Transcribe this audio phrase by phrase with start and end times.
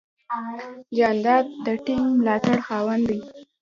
[0.97, 3.19] جانداد د ټینګ ملاتړ خاوند دی.